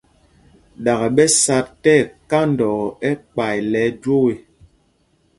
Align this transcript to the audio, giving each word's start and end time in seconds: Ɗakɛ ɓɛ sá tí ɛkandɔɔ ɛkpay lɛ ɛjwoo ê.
Ɗakɛ 0.83 1.07
ɓɛ 1.15 1.25
sá 1.43 1.57
tí 1.81 1.95
ɛkandɔɔ 2.05 2.81
ɛkpay 3.09 3.57
lɛ 3.71 3.81
ɛjwoo 3.87 4.25
ê. 4.33 4.35